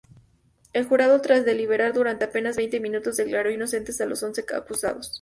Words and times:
El 0.73 0.85
jurado, 0.85 1.21
tras 1.21 1.45
deliberar 1.45 1.93
durante 1.93 2.25
apenas 2.25 2.57
veinte 2.57 2.79
minutos, 2.79 3.17
declaró 3.17 3.51
inocentes 3.51 4.01
a 4.01 4.07
los 4.07 4.23
once 4.23 4.43
acusados. 4.51 5.09